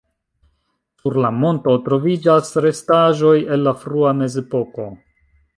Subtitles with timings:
[1.01, 4.93] Sur la monto troviĝas restaĵoj el la frua mezepoko.